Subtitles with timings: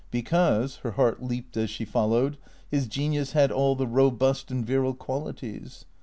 [0.09, 2.37] Because (her heart leaped as she followed)
[2.71, 5.85] his genius had all the robust and virile qualities.